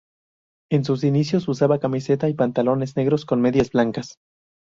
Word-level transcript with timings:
En 0.71 0.83
sus 0.83 1.03
inicios 1.03 1.47
usaba 1.47 1.77
camiseta 1.79 2.27
y 2.27 2.33
pantalones 2.33 2.95
negros, 2.97 3.23
con 3.23 3.39
medias 3.39 3.69
blancas. 3.71 4.17